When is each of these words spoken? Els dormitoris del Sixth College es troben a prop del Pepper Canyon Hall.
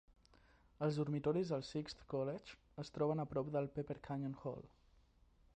Els 0.85 0.95
dormitoris 1.01 1.51
del 1.55 1.65
Sixth 1.67 2.01
College 2.15 2.57
es 2.85 2.93
troben 2.97 3.25
a 3.25 3.29
prop 3.35 3.55
del 3.59 3.73
Pepper 3.79 4.01
Canyon 4.09 4.37
Hall. 4.45 4.71